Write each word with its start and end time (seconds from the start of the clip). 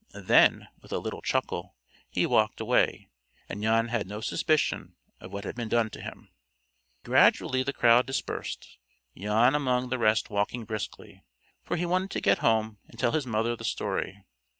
Then, 0.15 0.67
with 0.81 0.91
a 0.91 0.97
little 0.97 1.21
chuckle, 1.21 1.75
he 2.09 2.25
walked 2.25 2.59
away, 2.59 3.07
and 3.47 3.61
Jan 3.61 3.89
had 3.89 4.07
no 4.07 4.19
suspicion 4.19 4.95
of 5.19 5.31
what 5.31 5.43
had 5.43 5.53
been 5.53 5.69
done 5.69 5.91
to 5.91 6.01
him. 6.01 6.29
Gradually 7.03 7.61
the 7.61 7.71
crowd 7.71 8.07
dispersed, 8.07 8.79
Jan 9.15 9.53
among 9.53 9.89
the 9.89 9.99
rest 9.99 10.31
walking 10.31 10.65
briskly, 10.65 11.23
for 11.61 11.77
he 11.77 11.85
wanted 11.85 12.09
to 12.09 12.19
get 12.19 12.39
home 12.39 12.79
and 12.87 12.97
tell 12.97 13.11
his 13.11 13.27
mother 13.27 13.55
the 13.55 13.63
story. 13.63 14.25